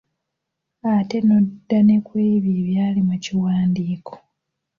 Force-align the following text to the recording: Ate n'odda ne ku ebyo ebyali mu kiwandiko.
Ate 0.93 1.17
n'odda 1.25 1.77
ne 1.83 1.97
ku 2.05 2.13
ebyo 2.29 2.51
ebyali 2.59 3.01
mu 3.07 3.15
kiwandiko. 3.23 4.13